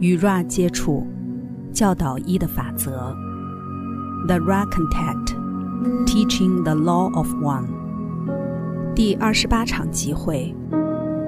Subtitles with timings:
[0.00, 1.06] 与 Ra 接触，
[1.74, 3.14] 教导一的法则。
[4.26, 5.34] The Ra Contact,
[6.06, 7.66] Teaching the Law of One。
[8.94, 10.56] 第二十八场集会，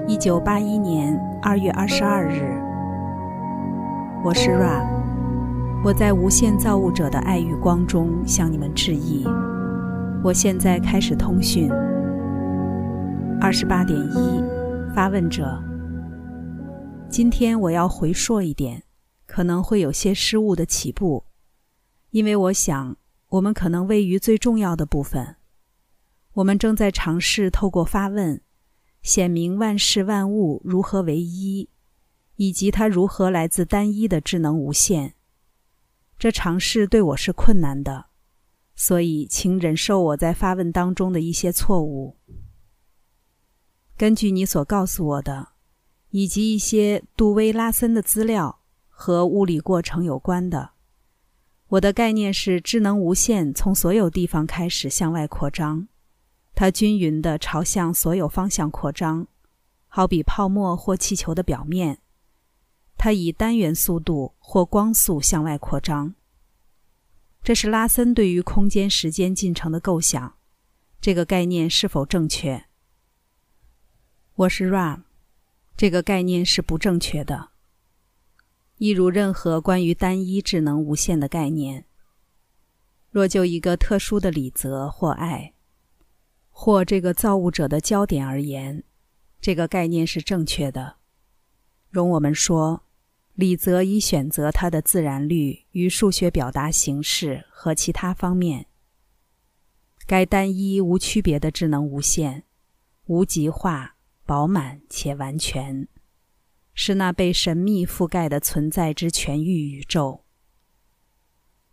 [0.07, 2.59] 一九八一年二月二十二日。
[4.25, 4.83] 我是 Ra，
[5.83, 9.23] 我在无限造物者的爱与光中向你们致意。
[10.23, 11.71] 我现在开始通讯。
[13.39, 14.43] 二十八点一，
[14.95, 15.61] 发问者。
[17.13, 18.85] 今天我要回溯一点，
[19.27, 21.25] 可能会有些失误的起步，
[22.09, 25.35] 因为我想我们可能位于最重要的部分。
[26.33, 28.41] 我们正在尝试透过发问，
[29.03, 31.69] 显明万事万物如何为一，
[32.37, 35.13] 以及它如何来自单一的智能无限。
[36.17, 38.07] 这尝试对我是困难的，
[38.73, 42.17] 所以请忍受我在发问当中的一些错误。
[43.95, 45.52] 根据你所告诉我的。
[46.13, 50.73] 以及一些杜威拉森的资料和物理过程有关的。
[51.69, 55.87] 我的概念是智能无限从所有地方开始向外扩张，
[56.53, 59.27] 它均匀地朝向所有方向扩张，
[59.87, 61.97] 好比泡沫或气球的表面。
[62.95, 66.13] 它以单元速度或光速向外扩张。
[67.41, 70.35] 这是拉森对于空间时间进程的构想。
[71.01, 72.65] 这个概念是否正确？
[74.35, 75.12] 我是 Ram。
[75.75, 77.49] 这个概念是不正确的，
[78.77, 81.85] 一如任何关于单一智能无限的概念。
[83.09, 85.53] 若就一个特殊的理则或爱，
[86.49, 88.83] 或这个造物者的焦点而言，
[89.41, 90.97] 这个概念是正确的。
[91.89, 92.83] 容我们说，
[93.33, 98.67] 理则以选择它的自然律与数学表达形式和其他方面。
[100.05, 102.43] 该单一无区别的智能无限，
[103.05, 103.95] 无极化。
[104.25, 105.87] 饱满且完全，
[106.73, 110.23] 是那被神秘覆盖的存在之全域宇宙。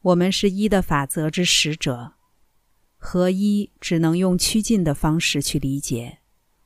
[0.02, 2.14] 我们是一的法则之使者，
[2.96, 6.18] 合一只能用趋近的方式去理解，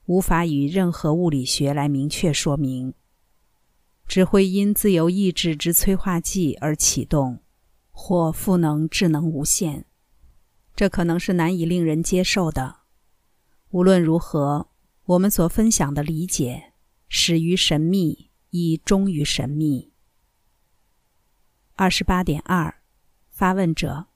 [0.07, 2.95] 无法以任何物理学来明确说明。
[4.07, 7.43] 只会因自由意志之催化剂而启动，
[7.91, 9.85] 或赋能智能无限。
[10.75, 12.81] 这可能是难以令人接受的。
[13.71, 14.71] 无论如何。
[15.07, 16.73] 我们所分享的理解
[17.11, 19.93] 始于神秘，亦终于神秘。
[21.75, 22.75] 二十八点二，
[23.31, 24.07] 发问者：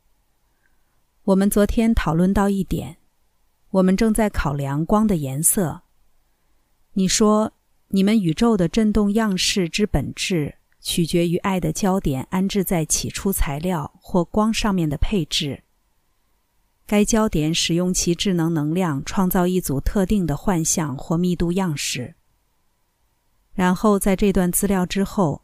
[1.24, 2.96] 我们昨天讨论到一点，
[3.68, 5.82] 我们正在考量光的颜色。
[6.94, 7.52] 你说，
[7.88, 15.64] 你们宇宙的振动样式之本质取决于爱的焦点安置在起初材料或光上面的配置。
[16.88, 22.14] 该焦点使用其智能能量创造一组特定的幻象或密度样式。
[23.52, 25.42] 然后在这段资料之后，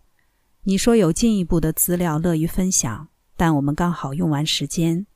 [0.62, 5.06] 你说有进一步的资料乐于分享，但我们刚好用完时间。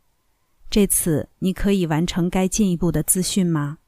[0.69, 3.79] 这次你可以完成该进一步的资讯吗？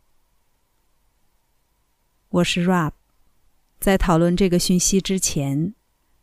[2.31, 2.93] 我是 Rob。
[3.79, 5.75] 在讨论这个讯息之前，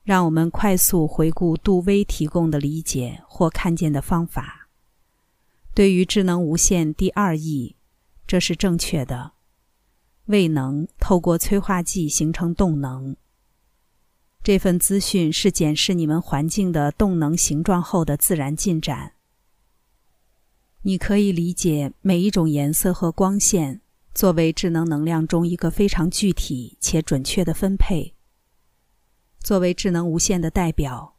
[0.04, 4.57] 让我们快速回顾杜威提供的理解或看见的方法。
[5.78, 7.76] 对于智能无限第二义，
[8.26, 9.34] 这是正确的。
[10.26, 13.16] 未能透过催化剂形成动能。
[14.42, 19.14] 这份资讯是检视你们环境的动能形状后的自然进展。
[20.82, 23.82] 你可以理解每一种颜色和光线
[24.16, 28.16] 作为智能能量中一个非常具体且准确的分配。
[29.42, 31.18] 作为智能无限的代表，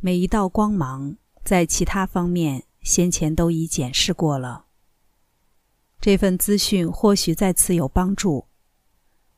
[0.00, 2.64] 每一道光芒在其他方面。
[2.82, 4.66] 先前都已检视过了。
[6.00, 8.46] 这份资讯或许在此有帮助。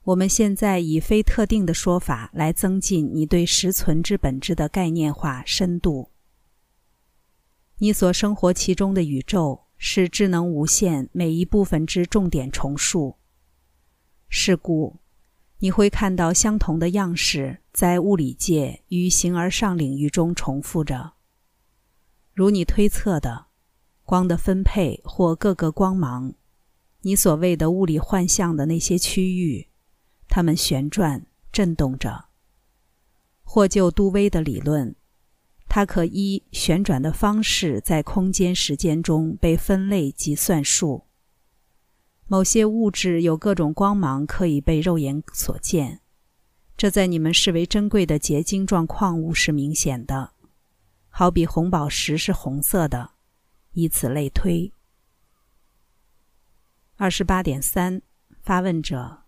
[0.05, 6.10] 我们现在以非特定的说法来增进你对实存之本质的概念化深度。
[7.78, 13.16] 你所生活其中的宇宙是智能无限每一部分之重点重述。
[14.28, 14.97] 是故，
[15.59, 21.12] 你会看到相同的样式在物理界与形而上领域中重复着。
[22.34, 23.46] 如你推测的，
[24.02, 26.34] 光的分配或各个光芒，
[27.02, 29.69] 你所谓的物理幻象的那些区域，
[30.28, 32.25] 它们旋转、震动着。
[33.44, 34.96] 或就杜威的理论，
[35.69, 41.04] 它可依旋转的方式在空间时间中被分类及算术。
[42.26, 46.00] 某些物质有各种光芒可以被肉眼所见，
[46.76, 50.33] 这在你们视为珍贵的结晶状矿物是明显的。
[51.16, 53.12] 好比红宝石是红色的，
[53.70, 54.72] 以此类推。
[56.96, 58.02] 二十八点三，
[58.43, 59.22] 发问者：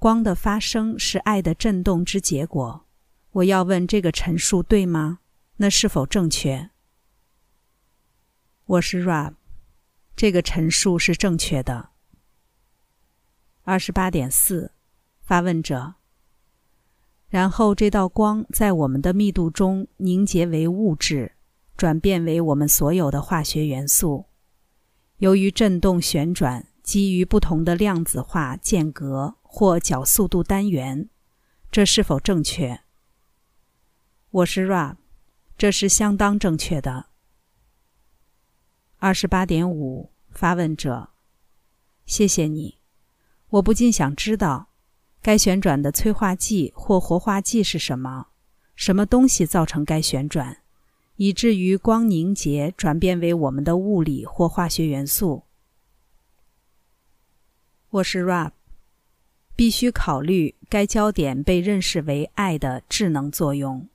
[0.00, 2.88] 光的发生是爱的振动之结果，
[3.30, 5.20] 我要问这个陈述对吗？
[5.58, 6.70] 那是否正确？
[8.64, 9.34] 我是 Rab，
[10.16, 11.90] 这个陈述是正确的。
[13.62, 14.72] 二十八点四，
[15.22, 15.94] 发问者。
[17.34, 21.32] 然后这道光在我们的密度中凝结为物质，
[21.76, 24.26] 转变为我们所有的化学元素。
[25.16, 31.08] 由于振动旋转，基于不同的量子化间隔或角速度单元，
[31.72, 32.82] 这是否正确？
[34.30, 34.94] 我是 Rab，
[35.58, 37.06] 这是相当正确的。
[38.98, 41.08] 二十八点五，发问者，
[42.06, 42.78] 谢谢你。
[43.48, 44.68] 我不禁想知道。
[45.24, 48.26] 该旋转的催化剂或活化剂是什么？
[48.76, 50.58] 什么东西造成该旋转，
[51.16, 55.44] 以至于光凝结转变为我们的物理或化学元素？
[57.88, 58.50] 我是 Rab，
[59.56, 63.88] 必须考虑该焦点被认识为爱的智能作用。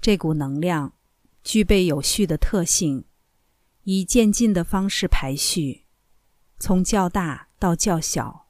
[0.00, 0.92] 这股能量
[1.44, 3.04] 具备有序的特性，
[3.84, 5.82] 以渐进的方式排序，
[6.58, 8.41] 从较大到较小。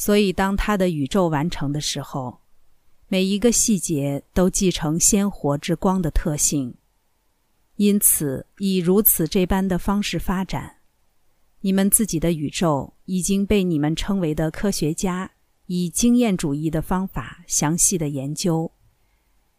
[0.00, 2.38] 所以，当它的宇宙完成的时候，
[3.08, 6.76] 每一个细节都继承鲜活之光的特性。
[7.74, 10.76] 因此，以如此这般的方式发展，
[11.62, 15.32] 你们自己的宇宙已经被你们称为的科学家
[15.66, 18.70] 以经验主义的方法详细的研究，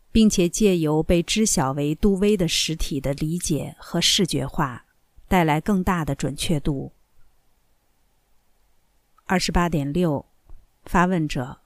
[0.10, 4.86] 并且借由被知晓为杜威的实体的理解和视觉化，
[5.28, 6.94] 带来更大的准确度。
[9.26, 10.29] 二十八点六。
[10.92, 11.60] 发问者：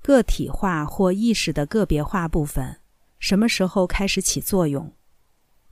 [0.00, 2.80] 个体化或意识的个别化部分
[3.18, 4.94] 什么时候开始起作用？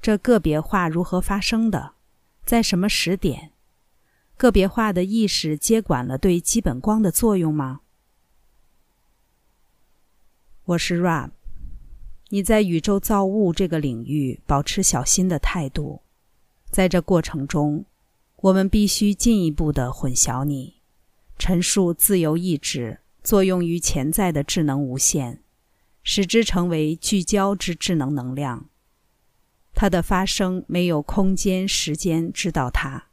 [0.02, 1.94] 这个别化如何发生的？
[2.44, 3.52] 在什么时点？
[4.36, 7.80] 个别化的意识接管了对基本光的作用吗？
[10.66, 11.30] 我是 Rab。
[12.28, 16.02] 你在宇宙造物这个领域保持小心的态度，
[16.70, 17.86] 在这过程中，
[18.36, 20.74] 我们必须进一步的混淆你。
[21.38, 25.42] 陈述自由意志作用于潜在的智能无限，
[26.02, 28.68] 使之成为聚焦之智能能量。
[29.74, 33.08] 它的发生没有空间、时间知道它，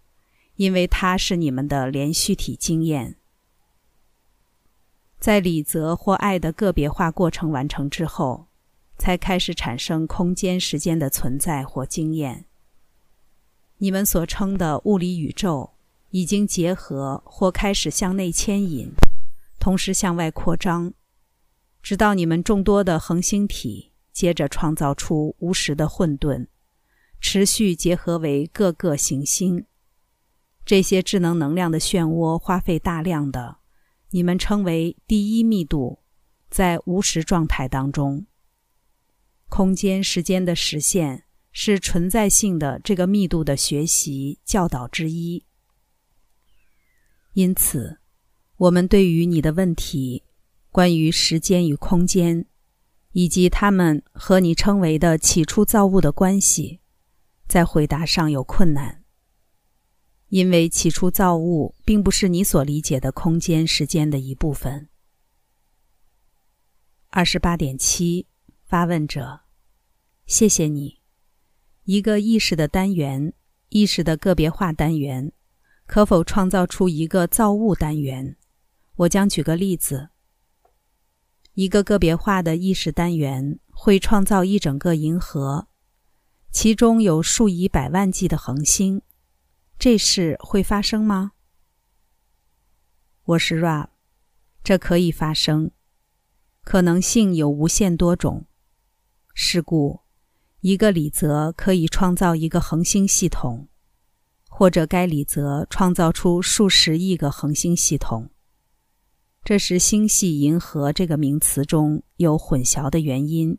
[0.56, 3.16] 因为它是你们的连续体经验。
[5.20, 8.48] 在理则或爱的个别化过程完成之后，
[8.98, 12.46] 才开始产生空间、时间的存在或经验。
[13.78, 15.71] 你们所称的物理宇宙。
[16.12, 18.92] 已经结合或开始向内牵引，
[19.60, 20.94] 同时向外扩张，
[21.82, 26.48] 直到你们众多的恒星体接着创造出无时的混沌，
[27.20, 29.66] 持续结合为各个行星。
[30.66, 33.58] 这些智能能量的漩涡花费大量的，
[34.12, 36.00] 你们称为第一密度，
[36.50, 38.26] 在无时状态当中，
[39.50, 45.46] 空间时间的实现是存在性的这个密度的学习教导之一。
[47.34, 48.00] 因此，
[48.58, 50.24] 我们对于你的问题，
[50.70, 52.46] 关于时间与空间，
[53.14, 56.82] 以及他们和你称为的起初造物的关系，
[57.48, 59.04] 在回答上有困难，
[60.28, 64.90] 因为起初造物并不是你所理解的空间时间的一部分。
[67.10, 68.28] 二十八点七，
[68.64, 69.42] 发问者，
[70.26, 71.00] 谢谢你。
[71.84, 73.34] 一个意识的单元，
[73.70, 75.34] 意识的个别化单元。
[75.86, 78.38] 可否创造出一个造物单元？
[78.96, 80.10] 我将举个例子：
[81.54, 85.68] 一个个别化的意识单元会创造一整个银河，
[86.52, 89.02] 其中有数以百万计的恒星。
[89.80, 91.32] 这事会发生吗？
[93.24, 93.88] 我是 Rab，
[94.64, 95.72] 这可以发生，
[96.64, 98.46] 可能性有无限多种。
[99.34, 100.02] 是故，
[100.60, 103.70] 一个理则可以创造一个恒星系统。
[104.62, 108.30] 或者该理则创造出数十亿个恒星系统，
[109.44, 113.58] 这是星系银河这个名词中有混淆的原因。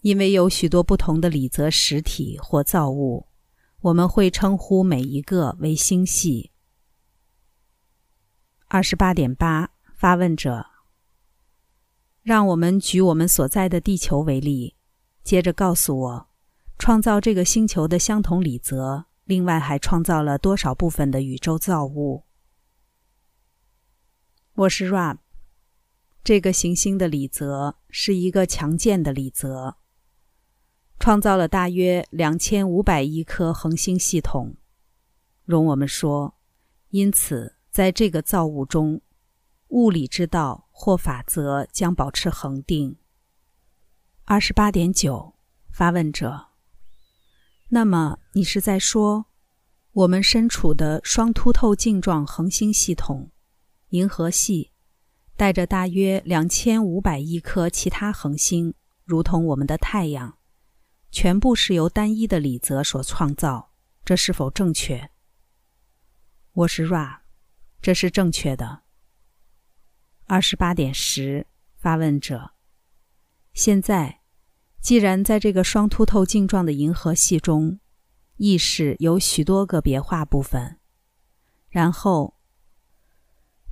[0.00, 3.26] 因为有许多不同的理则实体或造物，
[3.82, 6.52] 我们会称呼每一个为星系。
[8.68, 10.64] 二十八点八，发问者，
[12.22, 14.74] 让我们举我们所在的地球为例，
[15.22, 16.28] 接着告诉我，
[16.78, 19.04] 创造这个星球的相同理则。
[19.26, 22.22] 另外还创造了多少部分的宇宙造物？
[24.54, 25.18] 我是 Rab。
[26.22, 29.78] 这个行星的理则是一个强健的理则，
[31.00, 34.54] 创造了大约两千五百亿颗恒星系统。
[35.44, 36.38] 容我们说，
[36.90, 39.00] 因此在这个造物中，
[39.70, 42.96] 物理之道或法则将保持恒定。
[44.24, 45.34] 二十八点九，
[45.72, 46.45] 发问者。
[47.68, 49.26] 那么你是在说，
[49.90, 53.32] 我们身处的双凸透镜状恒星系统——
[53.90, 54.70] 银河系，
[55.36, 60.38] 带着大约两千五百亿颗其他恒星，如同我们的太阳，
[61.10, 63.72] 全部是由单一的理则所创造，
[64.04, 65.10] 这是否正确？
[66.52, 67.18] 我是 Ra，
[67.82, 68.82] 这是正确的。
[70.26, 72.52] 二十八点十，发问者。
[73.52, 74.20] 现在。
[74.86, 77.80] 既然在这个双凸透镜状的银河系中，
[78.36, 80.78] 意识有许多个别化部分，
[81.68, 82.36] 然后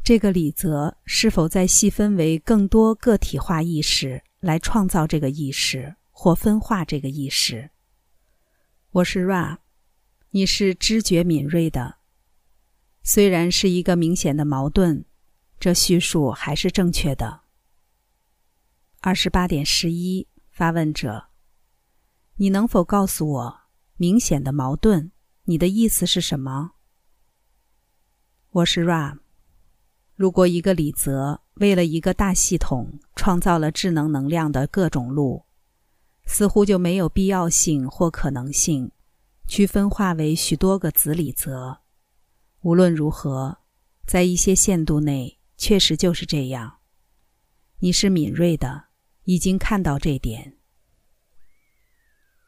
[0.02, 7.71] 这个理则是否再细分为更多个体化意识来创造这个意识或分化这个意识？
[8.90, 9.59] 我是 Ra，
[10.30, 11.99] 你是知觉敏锐的。
[13.04, 15.04] 虽然是一个明显的矛盾，
[15.61, 17.42] 这叙述还是正确的。
[19.00, 20.26] 二十八点十一。
[20.54, 21.30] 发问者，
[22.37, 23.61] 你能否告诉我
[23.96, 25.11] 明显的矛盾？
[25.46, 26.75] 你的意思是什么？
[28.50, 29.18] 我是 Ram。
[30.14, 35.44] 如果一个理则为了一个大系统创造了智能能量的各种路，
[36.25, 38.92] 似乎就没有必要性或可能性
[39.49, 41.80] 去分化为许多个子理则。
[42.61, 43.58] 无论如何，
[44.06, 46.78] 在一些限度内，确实就是这样。
[47.80, 48.84] 你是敏锐的。
[49.25, 50.57] 已经看到这点。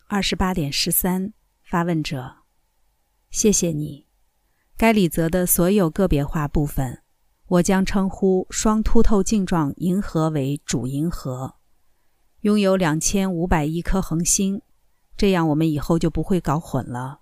[0.08, 2.36] 二十八点十三，发问者，
[3.30, 4.06] 谢谢你。
[4.76, 7.02] 该里则的所有个别化部分，
[7.46, 11.56] 我将称呼双凸透镜状银河为主银河，
[12.42, 14.60] 拥有两千五百亿颗恒星，
[15.16, 17.20] 这样我们以后就不会搞混了。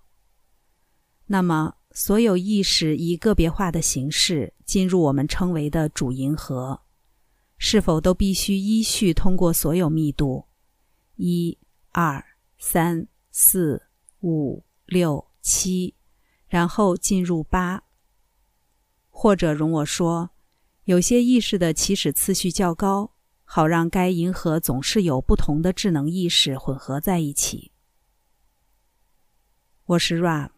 [1.27, 6.84] 那么，所有意识以个别化的形式进入我们称为的主银河。
[7.57, 10.45] 是否都必须依序通过所有密度，
[11.15, 11.57] 一、
[11.91, 12.23] 二、
[12.57, 13.83] 三、四、
[14.21, 15.95] 五、六、七，
[16.47, 17.83] 然后进入八？
[19.09, 20.31] 或者容我说，
[20.83, 23.13] 有些意识的起始次序较高，
[23.45, 27.71] 好让该银河总是有不同的智能意识混合在一起。
[29.85, 30.49] 我是 Ra，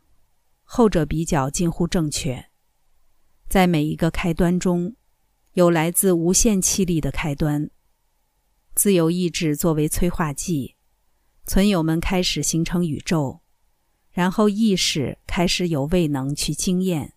[0.64, 2.50] 后者比较近乎正确，
[3.48, 4.97] 在每一个开端中。
[5.58, 7.72] 有来自无限气力的开端，
[8.76, 10.76] 自由意志作为催化剂，
[11.48, 13.40] 存有们开始形成宇宙，
[14.12, 17.16] 然后意识开始有未能去经验。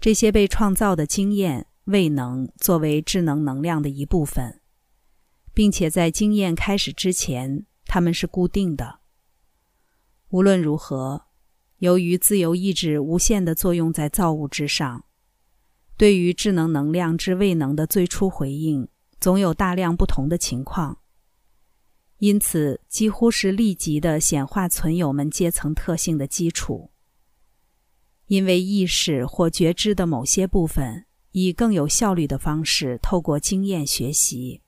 [0.00, 4.60] 这些被创造的经验未能作为智能能量的一部分，
[5.52, 9.00] 并且在经验开始之前，它们是固定的。
[10.28, 11.24] 无论如何，
[11.78, 15.06] 由于自由意志无限的作用在造物之上。
[15.96, 18.88] 对于智能能量之未能的最初回应，
[19.20, 20.98] 总有大量不同的情况，
[22.18, 26.90] 因此几乎是立即的显化存有们阶层特性的基础。
[28.26, 34.62] 因为意识或觉知的某些部分以更有效率的方式透过经验学习。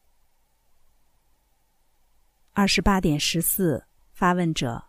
[2.53, 4.85] 二十八点十四，发问者：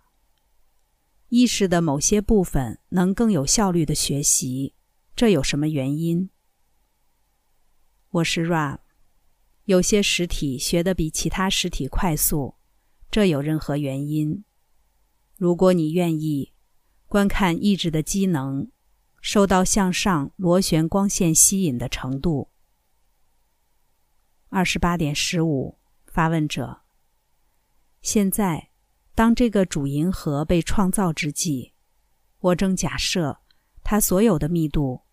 [1.30, 4.76] 意识的某些部分能更有效率的学习。
[5.18, 6.30] 这有什么原因？
[8.12, 8.78] 我是 Ra，
[9.66, 12.54] 有些实体学得比其他实体快速，
[13.10, 14.44] 这有任何原因？
[15.36, 16.54] 如果你愿意
[17.08, 18.70] 观看意志的机能
[19.20, 22.52] 受到向上螺旋光线吸引的程度。
[24.50, 26.82] 二十八点十五，发问者。
[28.04, 28.70] 现在，
[29.16, 31.74] 当这个主银河被创造之际，
[32.38, 33.40] 我正假设
[33.84, 35.07] 它所有的密度。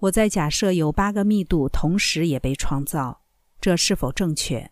[0.00, 3.22] 我在假设有八个密度同时也被创造，
[3.60, 4.70] 这是否正确？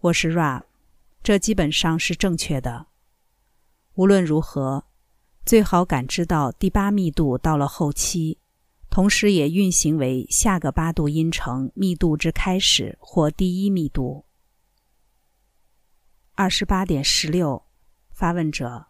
[0.00, 0.64] 我是 Ra，
[1.22, 2.88] 这基本上是正确的。
[3.94, 4.84] 无论如何，
[5.46, 8.38] 最好感知到第八密度到了后期，
[8.90, 14.26] 同时也运行为下个八度音程密度之开始或第一密度。
[16.34, 17.64] 二十八点十六，
[18.10, 18.88] 发问者，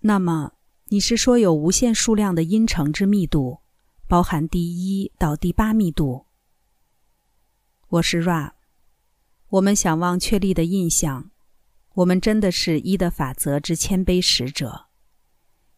[0.00, 0.52] 那么？
[0.90, 3.58] 你是说有无限数量的音程之密度，
[4.06, 6.24] 包含第一到第八密度？
[7.88, 8.52] 我是 Ra，
[9.50, 11.30] 我们想望确立的印象，
[11.92, 14.86] 我们真的是一的法则之谦卑使者。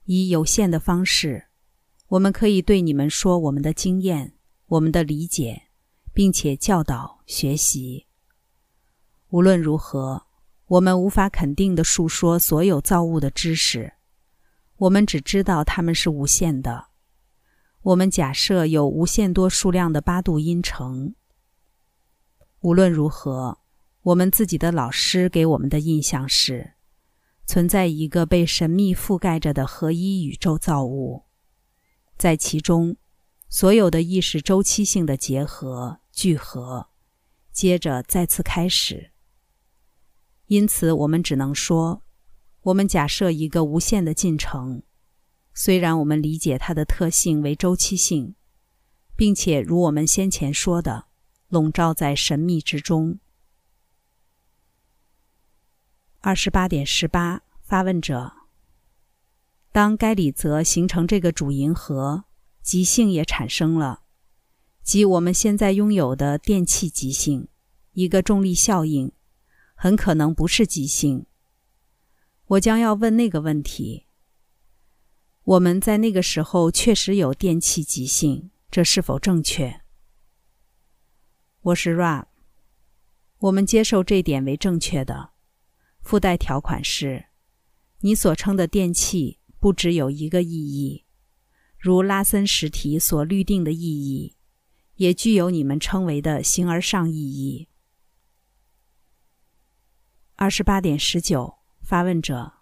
[0.05, 1.47] 以有限的方式，
[2.07, 4.35] 我们可以对你们说我们的经验、
[4.67, 5.62] 我们的理解，
[6.12, 8.07] 并且教导学习。
[9.31, 10.26] 无论如何，
[10.67, 13.95] 我们无法肯定的述说所有造物的知识。
[14.80, 16.88] 我们只知道它们是无限的。
[17.82, 21.14] 我们假设有无限多数量的八度音程。
[22.60, 23.58] 无论如何，
[24.00, 26.72] 我们自己的老师给我们的印象是，
[27.44, 31.25] 存在一个被神秘覆盖着的合一宇宙造物，
[32.16, 32.96] 在其中，
[33.50, 36.88] 所有的意识周期性的结合聚合，
[37.52, 39.12] 接着再次开始。
[40.46, 42.02] 因此，我们只能说，
[42.62, 44.83] 我们假设一个无限的进程。
[45.52, 48.35] 虽然我们理解它的特性为周期性，
[49.17, 51.07] 并且如我们先前说的，
[51.49, 53.19] 笼罩在神秘之中。
[56.21, 58.33] 二十八点十八，发问者：
[59.73, 62.25] 当该理则形成这个主银河，
[62.62, 64.02] 极性也产生了，
[64.83, 67.49] 即我们现在拥有的电气极性，
[67.93, 69.12] 一个重力效应，
[69.75, 71.26] 很可能不是极性。
[72.50, 74.07] 我将要问那个问题。
[75.45, 79.83] 我们在那个时候确实有电气极性，这是否正确？
[81.61, 82.26] 我是 Ra。
[83.38, 85.30] 我们接受这点为正确的。
[86.00, 87.26] 附带条款是：
[88.00, 91.04] 你所称的电气不只有一个意义，
[91.78, 94.35] 如拉森实体所律定的意义，
[94.97, 97.69] 也具有你们称为的形而上意义。
[100.35, 101.60] 二十八点十九，
[101.90, 102.52] 发问者。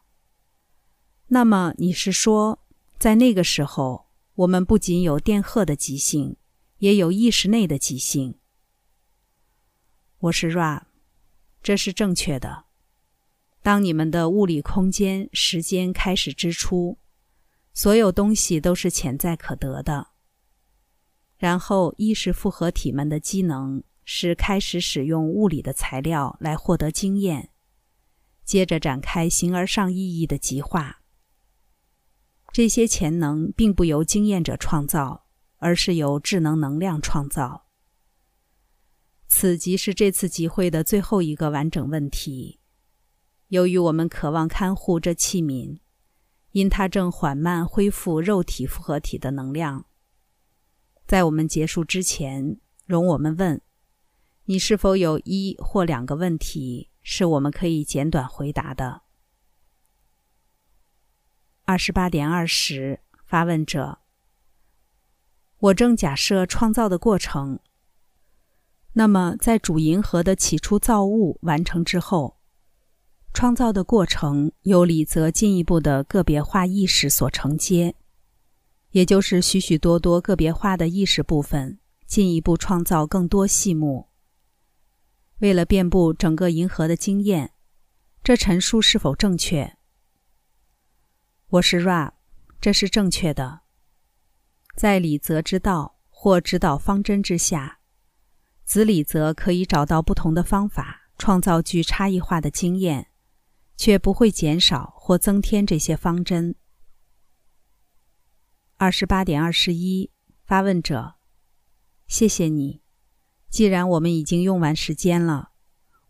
[1.27, 2.65] 那么你是说？
[2.99, 4.07] 在那个时候，
[4.37, 6.37] 我们不仅有电荷的极性，
[6.79, 8.39] 也有意识内的极性。
[10.21, 10.85] 我是 Ra，
[11.63, 12.65] 这是正确的。
[13.61, 16.97] 当你们的物理空间、时间开始之初，
[17.75, 20.09] 所有东西都是潜在可得的。
[21.37, 27.51] 然后，意识复合体们的机能是开始使用物理的材料来获得经验，
[28.49, 31.03] 接着展开形而上意义的极化。
[32.51, 35.27] 这些潜能并不由经验者创造，
[35.59, 37.67] 而是由智能能量创造。
[39.27, 42.59] 此即是这次集会的最后一个完整问题。
[43.49, 45.81] 由于我们渴望看护这器皿，
[46.53, 49.85] 因它正缓慢恢复肉体复合体的能量，
[51.07, 53.61] 在我们结束之前，容我们问：
[54.47, 59.01] 你是否有一或两个问题是我们可以简短回答的？
[61.65, 64.01] 二十八点二十，发问者：
[65.59, 67.61] 我正假设创造的过程。
[68.93, 72.37] 那么，在主银河的起初造物完成之后，
[73.33, 77.95] 创造的过程由李泽进一步的个别化意识所承接，
[78.91, 84.08] 也就是许许多多个别化的意识部分进一步创造更多细目。
[85.39, 87.53] 为了遍布整个银河的经验，
[88.25, 89.77] 这陈述是否正确？
[91.47, 92.15] 我是 Ra，
[92.61, 93.61] 这是正确的。
[94.75, 97.79] 在理则之道或指导方针之下，
[98.65, 103.13] 子理则可以找到不同的方法，创造具差异化的经验，
[103.77, 106.57] 却不会减少或增添这些方针。
[108.77, 110.11] 二十八点二十一，
[110.45, 111.15] 发问者，
[112.09, 112.83] 谢谢你。
[113.51, 115.51] 既然我们已经用完时间了，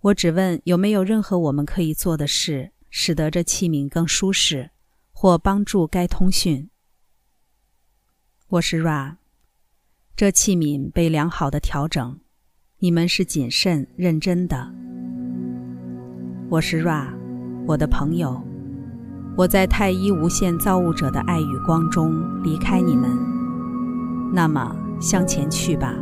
[0.00, 4.70] 我只问有没有任何我们可以做的事，使得这器皿更舒适。
[5.20, 6.70] 或帮助该通讯。
[8.50, 9.16] 我是 Ra，
[10.14, 12.20] 这器皿被良好的调整，
[12.78, 14.72] 你们是谨慎认真的。
[16.48, 17.08] 我是 Ra，
[17.66, 18.40] 我的朋友，
[19.36, 23.10] 我在太一无限造物者的爱与光中离开你们，
[24.32, 25.92] 那么向前去吧，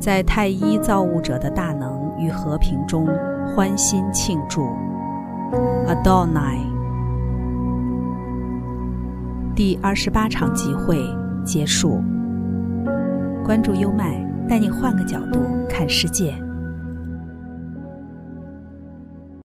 [0.00, 3.06] 在太一造物者的大能与和平中
[3.54, 4.66] 欢欣庆祝。
[5.86, 6.58] Adonai。
[9.54, 10.98] 第二十八场集会
[11.44, 12.02] 结束。
[13.44, 16.34] 关注优麦，带你换个角度看世界。